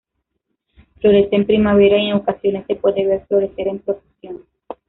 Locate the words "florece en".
0.99-1.45